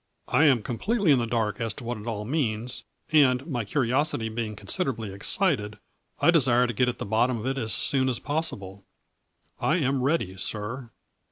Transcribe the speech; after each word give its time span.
I 0.29 0.45
am 0.45 0.63
completely 0.63 1.11
in 1.11 1.19
the 1.19 1.27
dark 1.27 1.61
as 1.61 1.75
to 1.75 1.83
what 1.83 1.99
it 1.99 2.07
all 2.07 2.25
means, 2.25 2.85
and, 3.11 3.45
my 3.45 3.63
curiosity 3.63 4.29
being 4.29 4.55
con 4.55 4.65
siderably 4.65 5.13
excited, 5.13 5.77
I 6.19 6.31
desire 6.31 6.65
to 6.65 6.73
get 6.73 6.89
at 6.89 6.97
the 6.97 7.05
bottom 7.05 7.37
of 7.37 7.45
it 7.45 7.59
as 7.59 7.71
soon 7.71 8.09
as 8.09 8.19
possible. 8.19 8.83
I 9.59 9.75
am 9.75 10.01
ready, 10.01 10.37
sir." 10.37 10.89